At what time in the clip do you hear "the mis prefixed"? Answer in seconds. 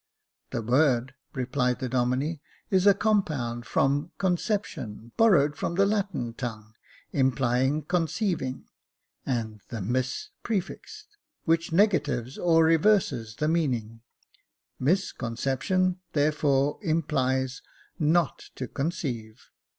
9.69-11.17